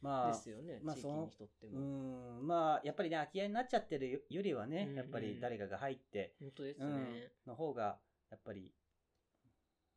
[0.00, 1.80] まあですよね、地域まあそのにとってうも。
[1.80, 2.46] ん。
[2.46, 4.94] まあやっぱりね空き家になっちゃってるよりはね、うん。
[4.96, 6.94] やっぱり誰かが入って、本当ですうん。
[6.94, 7.32] ね。
[7.46, 7.98] の方が
[8.30, 8.72] やっぱり、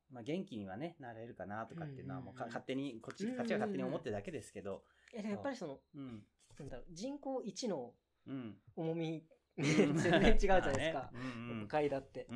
[0.10, 2.51] まあ、元気にはねなれるかなとかっていうのはもうかうんうん。
[2.51, 3.38] うん勝手にこっちうんうんうん。
[3.39, 6.23] こっちが勝手に思ってるだけですけど、いやでもやっぱりその、うん。
[6.60, 7.93] なんだろう、人口1の
[8.27, 9.23] うん、重み、
[9.58, 11.12] 全然違うじゃないですか。
[11.14, 11.68] うんうん。
[11.68, 12.28] 階段って。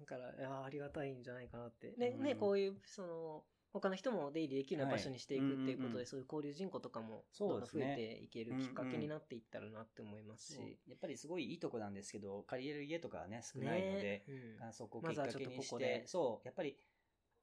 [0.00, 1.92] だから、いやありがたいんじゃないかなって。
[1.92, 2.22] で、うん。
[2.22, 10.78] ね、こういう、その、他の人も出入りできるような場所にしていくっていうことで、そういう交流人口とかも、そどんどん増えていけるきっかけになっていったらなって思いますし。
[10.86, 16.02] やっぱりすごいいいとこなんですけど借りれる家とかはね少ないので、ねあそこをきっかけにして。
[16.06, 16.46] そう。
[16.46, 16.78] やっぱり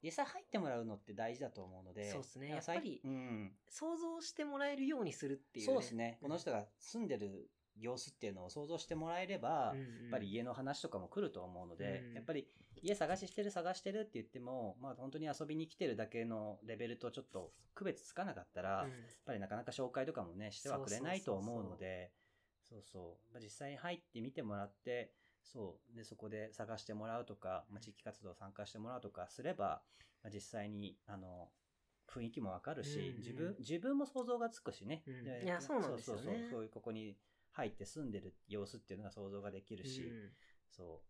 [0.02, 2.10] 実際入ってもらうのって大事だと思うので。
[2.10, 2.48] そうっすね。
[2.48, 6.18] やっぱりうん、想像してもらえるようにするっていう、そうですね。
[6.20, 12.48] この人が住んでる様子っていうのを想像してもらえれば、うんやっぱり家の話とかも来ると思うので、うんやっぱり
[12.82, 18.90] 家探ししてる探してるって言っても、まあ本当に遊びに来てるだけのレベルとちょっと区別つかなかったら、うん。
[18.90, 22.12] やっぱりなかなか紹介とかもね、してはくれないと思うので、
[22.68, 25.12] そうそうまあ実際に入ってみてもらって、
[25.44, 29.82] そう、で、そこで探してもらうとか、まあ、地域活動参加してもらうとかすれば、
[30.22, 31.50] まあ、実際に、あの、
[32.08, 33.16] 雰囲気もわかるし、うんうん。
[33.18, 35.02] 自分、自分も想像がつくしね。
[35.06, 35.24] うん。
[35.24, 36.22] でいやそうなんですよね。
[36.22, 37.16] そうそうそう、そういうここに
[37.54, 40.30] 入って住んでる様子っていうのが想像ができるし、うん
[40.70, 41.02] そ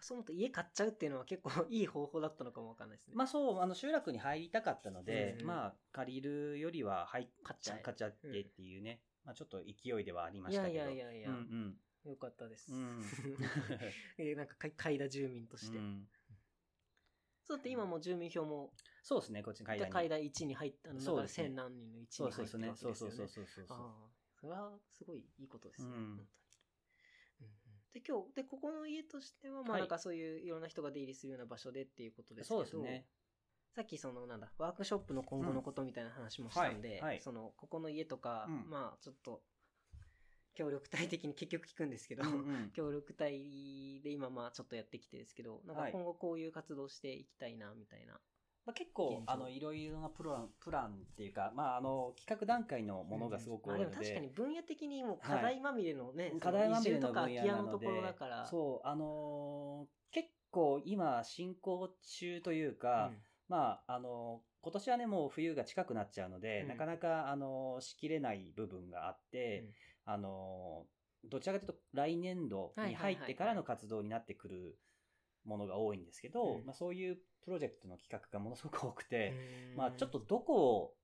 [0.00, 3.12] そう思うと家買っちゃうっていうのは結構いい方法だったのかもわかんないですね。
[3.14, 3.16] う。
[3.16, 10.74] まあそう、あの集落に入りたかったので、うんまあ借りるよりは入っ買っちゃえ買っちゃってっていうね、まあちょっと勢いではありましたけど。
[10.74, 12.72] いやいやいやいやうんよかったです。
[12.72, 12.80] うん。
[12.98, 13.04] うん。
[14.18, 15.78] えーなんか、か階田住民として。
[15.78, 16.08] うん
[17.46, 19.92] そうだって今もう住民票も、そうですね、こっちの階段に。
[19.92, 22.74] 階段1に入った、あの、だから千何人の1にそう入ってるそうそうね。
[22.74, 23.28] そうわけですよね。
[23.28, 24.13] そうそうそうそう。
[24.44, 25.88] それはすごいいいことですね。
[25.88, 26.28] うん本当に。
[27.40, 27.54] うんうん
[27.94, 33.06] で、今日、で、ここの家としては、まあはいなんかそういういろんな人が出入りするような場所でっていうことですけど、そうですね。
[33.76, 39.42] さっきそのなんだ、ワークショップの今後のことみたいな話もしたんで、はいはいその、ここの家とか、うんまあちょっと、
[40.54, 42.34] 協力隊的に結局聞くんですけど、うんう
[42.66, 48.20] ん協力隊で今まあちょっとやってきてですけど、なんかはい今後こういう活動していきたいな、みたいな。
[48.66, 53.84] まあ、結構あの、いろいろなプラン、プランっていうか、まあ、あの、企画段階のものがすごく多いので。
[53.84, 57.34] まあでも確かに分野的にもう課題まみれのね、その課題まみれの分野なので。
[57.44, 58.46] 家のところだから。
[58.46, 63.18] そう、あのー結構今進行中というか、うん。
[63.48, 66.68] まあ、あのー今年はね、もう冬が近くなっちゃうので、うん。
[66.68, 69.68] なかなか、あのーしきれない部分があって、
[70.06, 70.94] あのー
[71.30, 74.78] どちらかというと来年度に入ってからの活動になってくる
[75.44, 76.66] ものが多いんですけど、うん。
[76.66, 79.34] まあ、そういうプロジェクトの企画がものすごく多くて、
[79.72, 79.76] うん。
[79.76, 80.94] まあ、ちょっとどこを、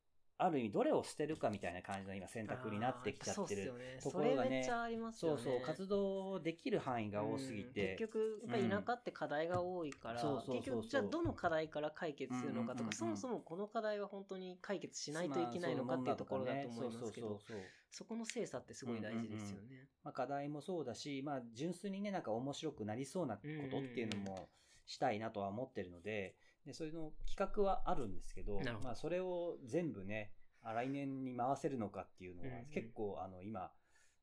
[0.42, 3.72] ある意味どれを捨てるかみたいな感じの今選択になってきちゃってる
[4.02, 4.70] ところがねそ
[5.10, 5.12] ね。
[5.12, 7.92] そうそう、活動できる範囲が多すぎて。
[7.92, 19.88] うん結局、やっぱり田舎って課題が多いから、結局、じゃあどの課題から解決するのかとか、そもそもこの課題は本当に解決しないといけないのかっていうところだと思いますけど、そうそうそうそうそこの精査ってすごい大事ですよね。
[20.04, 24.48] まあ、課題もそうだし、まあ、純粋にね、なんか面白くなりそうなことっていうのも
[24.86, 28.80] したいなとは思ってるので、でそういうの企画はあるんですけど、ど。
[28.82, 33.70] まあ、それを全部ね、あ来年に回せるのかっていうのは結構、あの、今、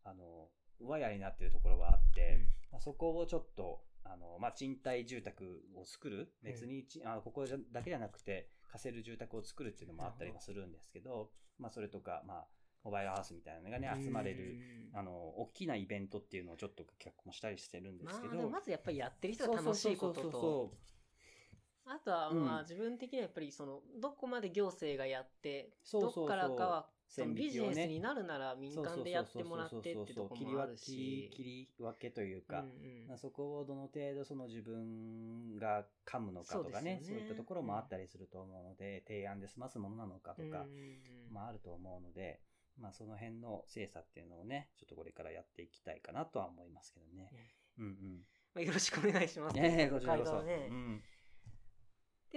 [0.04, 2.40] あの、わやになってるところがあって、
[2.72, 12.48] まあ、そこをちょっと、あの、まあ、賃貸住宅を作る、別にち、あここじゃだけじゃなくて、貸せる住宅を作るっていうのもあったりもするんですけど、まあ、それとか、まあ、
[12.84, 14.58] モバイルハウスみたいなのがね、集まれる、
[14.94, 18.38] うんあの、大きなイベントっていうのをちょっと企画もしたりしてるんでますあ、けど。
[18.38, 20.97] でもまずやっぱりやってる人が楽しいことと、そうそうそうそう
[21.90, 32.68] あとはまあうん自分的にはやっぱりその、どこまで行政がやって、どっからかはその線ビジネスになるなら民間でやってもらってってとこもあるしけ、切り分けというか、うんう
[33.06, 40.66] んまあそこをどの程度その自分が噛むのかとかねそうねいったところもあったりすると思うので、提案で済ますものなのかとか、
[41.32, 42.42] まああると思うので、
[42.80, 47.32] まあその辺の精査っていうのをね、ちょっとこれからやっていきたいかなとは思いますけどね。
[47.80, 47.94] うんうん。
[48.54, 49.56] まあ、よろしくお願いします。
[49.56, 50.42] ねえ、こちらこそ。
[50.42, 51.04] ねうん。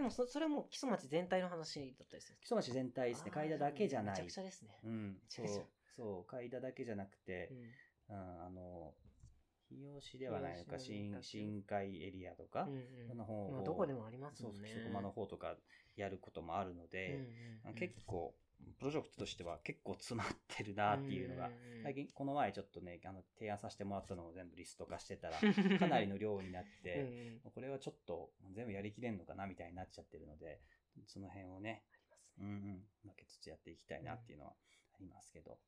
[0.00, 3.24] でもそ、それはもう基礎町全体の話だったりするん木曽町全体ですね。
[3.26, 4.14] あー階段だけじゃない。
[4.14, 4.70] めちゃくちゃですね。
[4.82, 5.18] うん。
[5.28, 5.46] そう。
[5.94, 6.30] そう。
[6.30, 7.52] 階段だけじゃなくて、
[8.08, 8.94] うんうん、あの、
[9.68, 12.66] 日吉ではないのか、新、新海エリアとか、
[13.14, 14.70] の方をまあ、どこでもありますもんね。
[14.72, 15.54] そこの方とか
[15.96, 17.20] やることもあるので、
[17.78, 18.34] 結構、
[18.78, 21.50] プロジェクトとしては結構詰まってるなっていうのが、
[21.82, 25.38] 最近、この前ちょっとね、あの、提案させてもらったのを全部リスト化してたら、
[25.78, 27.50] かなりの量になっうんて、うん。
[27.52, 30.60] これはちょっと全部やりきれんのかなみたいになっちゃってるので、
[31.06, 31.84] その辺をね、
[32.38, 34.56] うんうん、分けつつやっていきたいなっていうのは
[34.94, 35.58] ありますけど。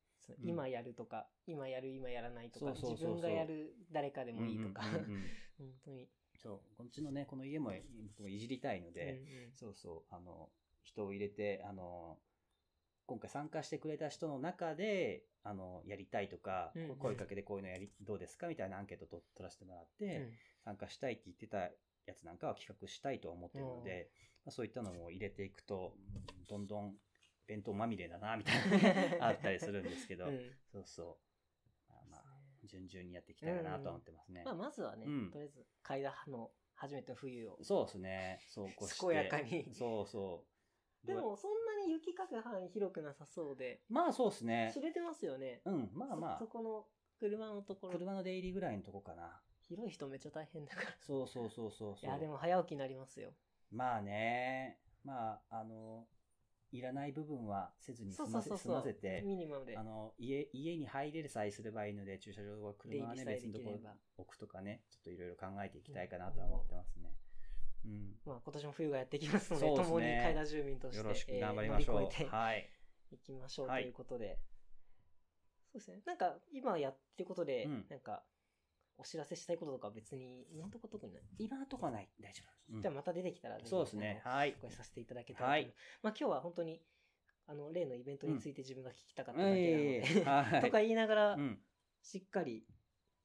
[0.41, 4.81] 今やるとか、今やる、今やらないとか、自分がやる誰かでもいいとか、
[5.57, 6.09] 本当に。
[6.37, 10.49] そう、こっちのね、この家もいじりたいので、そうそう、あの、
[10.81, 12.19] 人を入れて、あの、
[13.05, 20.31] 今回参加してくれた人の中で、あの、やりたいとか、うんうん声かけでこういうのやり、どうですかみたいなアンケートと取らせてもらって、うん
[20.63, 24.07] 参加したいって言ってたやつなんかは企画したいとは思ってるので、
[24.45, 26.93] まあ、そういったのも入れていくと、うんどんどん
[27.47, 30.39] 弁当まみれだな、みたいな、 あったりするんですけど、うん
[30.71, 31.19] そうそ
[31.89, 31.91] う。
[31.91, 32.23] まあまあ、
[32.63, 34.43] 順々にやっていきたいなとは思ってますね。
[34.45, 37.57] まあ、まずはね、うんとりあえず、階段の初めての冬を。
[37.61, 38.39] そうですね。
[38.47, 39.07] そうこうして。
[39.07, 40.52] 健やかにそうそう。
[41.05, 44.81] でも、そんなに雪かく範囲広くなさそうで、まあそうですね知。
[44.81, 45.61] れてますよね。
[45.65, 46.85] うん、まあまそそあ、この
[47.19, 49.41] 車のところ、車の出入りぐらいのとこかな。
[49.67, 50.87] 広い人めっちゃ大変だから。
[50.99, 52.09] そうそうそうそうそう。
[52.09, 53.31] いや、でも早起きになりますよ。
[53.71, 56.05] まあね、まあ、あの、
[56.71, 58.67] いらない部分はせずに済ませ済。
[58.69, 59.83] ませて、ミニマムであ。
[59.83, 63.79] の家家に入れるさえすればいいので、駐車場は車はね、別のところ
[64.17, 67.13] 置くとかね、ちょっといろいろ考えていきたいかなとは思ってますね。
[67.85, 68.15] うん。
[68.25, 71.95] まあ、今年も冬がやってきますので、ですね共に階段住民として、よろしくえー頑張りましょう。
[71.95, 72.69] 乗り越えてはい。
[73.11, 74.39] いきましょうとはいいうことで。
[75.71, 76.01] そうですね。
[76.05, 78.23] なんか、今やってることで、うんなんか、
[78.97, 81.23] お知らせしたいこととかは別に、今のところ特にない？
[81.39, 82.09] 今のところはない。
[82.21, 82.75] 大丈夫。
[82.75, 84.21] うんじゃあまた出てきたら、そうですね。
[84.23, 84.61] はいお。
[84.67, 86.81] 声させていただけたらと思いまあ今日は本当に、
[87.47, 90.61] あの、例のイベントについて自分が聞きたかっただけなので、ええはい。
[90.61, 91.59] とか言いながら、うん。
[92.01, 92.65] しっかり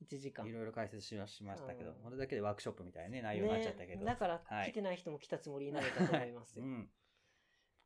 [0.04, 0.46] 1時間。
[0.46, 4.00] いろいろ解説しましたけどうん、これだけでワークショップみたいなね、内容になっちゃったけど。
[4.00, 6.64] ねだから、はい来てない人も来たつもりになれたと思いますよ。
[6.66, 6.90] うん。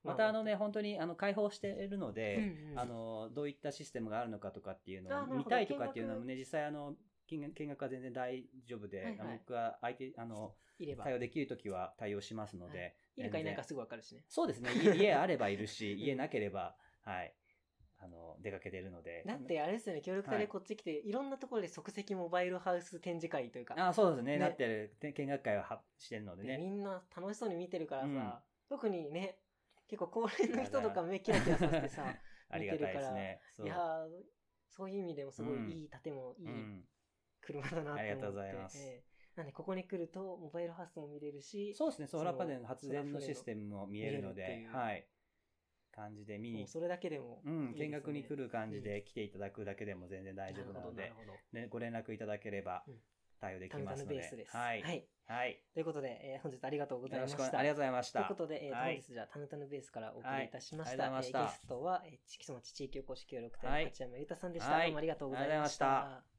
[0.04, 6.96] またあのね、本当にあの開放しているので、うんうんあの、どういったシステムがあるのかとかっていうのを見たいとかっていうのもね、実際あの、
[7.28, 10.54] 見学は全然大丈夫で、はいはい僕は相手、あの。
[11.02, 14.24] 対応できるときは対応しますので、いるかいないかすぐわかるしね。
[14.28, 17.34] そうですね、家家あればいるし、 家なければ、はい、
[18.02, 19.22] あの、出かけてるので。
[19.24, 24.38] だってあれですよね、協力隊でこっち来て、い、ろんなところで即席モバイルハウス展示会というか、あそうですね、ね。
[24.38, 26.70] なってる、て見学会ははしてるのででみね。
[26.70, 28.32] んな楽しそうに見てるからさ、うん。
[28.68, 29.38] 特にね、
[29.88, 32.04] 結構高齢の人とか目キラキラさせてさ、
[32.50, 33.40] ありがたいですね。
[33.62, 34.08] いやー
[34.68, 36.84] そういう意味でもすごうんいいい建物、いいうん
[37.40, 38.78] 車だなって思って、ありがとうございます。
[38.78, 39.12] ええ。
[39.36, 44.76] なんでここに来るとモバイルハウスも見れるし、そうですね、ソーラーパネルの発電のシステムも見えるので見えるってい、う。
[44.76, 45.08] はい。
[45.94, 51.12] 感じで見に、それだけでもうん、見学に来る感じで来ていただくだけでも全然大丈夫なので
[51.52, 52.94] ね、ご連絡いただければうん
[53.42, 54.46] 対応できますのでムタムベースで。
[54.48, 54.56] す。
[54.56, 54.82] はい。
[54.82, 55.04] はい。
[55.26, 55.58] はい。
[55.74, 57.58] ということで、えー本日ありがとうございました。
[57.58, 58.20] ありがとうございました。
[58.20, 61.10] ということで、えーはい本日じゃあ、タヌタヌベースからお送りいたしました。
[61.10, 64.72] はいえーゲストは、えー、木曽町地域おこし協力隊はいの八山裕太さんでした。
[64.72, 66.31] はいどうもありがとうございました。